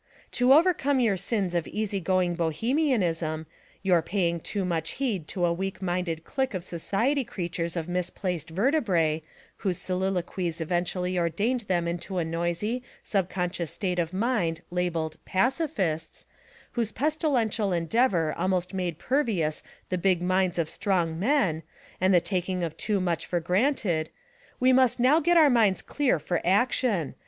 [0.31, 3.45] To overcome your sins of easy going bohemianism,
[3.83, 8.49] your paying too much heed to a weak minded clique of society creatures of misplaced
[8.49, 9.21] vertebrae,
[9.57, 16.25] whose soliloquies eventually ordained them into a noisy, subconscious state of mind labelled "pacifists,"
[16.71, 21.61] whose pestilential endeavor almost made pervious the big minds of strong men,
[22.01, 24.09] and the taking of too much for granted,
[24.59, 27.13] we must now get our minds clear for action; v.